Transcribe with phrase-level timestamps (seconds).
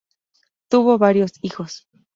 [0.67, 1.87] Tuvo varios hijos.